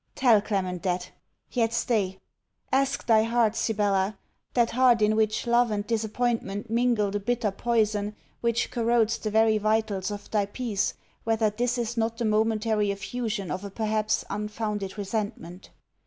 Tell 0.15 0.41
Clement 0.41 0.81
that 0.81 1.11
yet 1.51 1.73
stay 1.73 2.17
ask 2.71 3.05
thy 3.05 3.21
heart, 3.21 3.55
Sibella, 3.55 4.17
that 4.55 4.71
heart 4.71 4.99
in 5.03 5.15
which 5.15 5.45
love 5.45 5.69
and 5.69 5.85
disappointment 5.85 6.71
mingle 6.71 7.11
the 7.11 7.19
bitter 7.19 7.51
poison 7.51 8.15
which 8.39 8.71
corrodes 8.71 9.19
the 9.19 9.29
very 9.29 9.59
vitals 9.59 10.09
of 10.09 10.31
thy 10.31 10.47
peace, 10.47 10.95
whether 11.23 11.51
this 11.51 11.77
is 11.77 11.97
not 11.97 12.17
the 12.17 12.25
momentary 12.25 12.89
effusion 12.89 13.51
of 13.51 13.63
a 13.63 13.69
perhaps 13.69 14.25
unfounded 14.27 14.97
resentment? 14.97 15.69